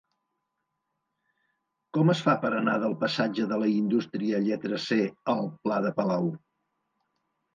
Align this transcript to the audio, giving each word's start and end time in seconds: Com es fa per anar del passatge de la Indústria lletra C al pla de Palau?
Com 1.97 2.11
es 2.13 2.23
fa 2.27 2.33
per 2.45 2.49
anar 2.59 2.73
del 2.83 2.95
passatge 3.03 3.45
de 3.51 3.59
la 3.63 3.69
Indústria 3.73 4.39
lletra 4.47 4.79
C 4.87 4.99
al 5.35 5.43
pla 5.67 5.77
de 5.87 5.91
Palau? 5.99 6.33